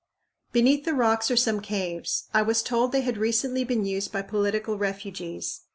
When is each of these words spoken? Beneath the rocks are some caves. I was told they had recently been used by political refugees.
Beneath 0.51 0.83
the 0.83 0.95
rocks 0.95 1.29
are 1.29 1.35
some 1.37 1.61
caves. 1.61 2.23
I 2.33 2.41
was 2.41 2.63
told 2.63 2.91
they 2.91 3.01
had 3.01 3.19
recently 3.19 3.63
been 3.63 3.85
used 3.85 4.11
by 4.11 4.23
political 4.23 4.75
refugees. 4.75 5.61